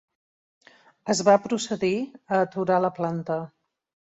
Es 1.13 1.21
va 1.27 1.35
procedir 1.43 1.93
a 2.07 2.41
aturar 2.49 2.81
la 2.87 2.95
planta. 2.99 3.41